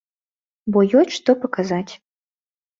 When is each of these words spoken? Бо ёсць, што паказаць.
Бо 0.77 0.83
ёсць, 1.03 1.15
што 1.19 1.37
паказаць. 1.45 1.87